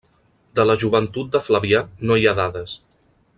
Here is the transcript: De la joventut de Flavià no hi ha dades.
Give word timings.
De 0.59 0.63
la 0.69 0.75
joventut 0.83 1.29
de 1.35 1.41
Flavià 1.49 1.83
no 2.11 2.19
hi 2.23 2.27
ha 2.27 2.35
dades. 2.41 2.75